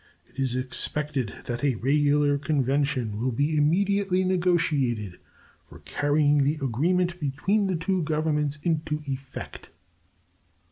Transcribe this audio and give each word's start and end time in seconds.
It 0.27 0.39
is 0.39 0.55
expected 0.55 1.35
that 1.45 1.63
a 1.63 1.75
regular 1.75 2.39
convention 2.39 3.19
will 3.19 3.31
be 3.31 3.55
immediately 3.55 4.23
negotiated 4.23 5.19
for 5.69 5.77
carrying 5.81 6.39
the 6.39 6.55
agreement 6.55 7.19
between 7.19 7.67
the 7.67 7.75
two 7.75 8.01
Governments 8.01 8.57
into 8.63 9.03
effect. 9.05 9.69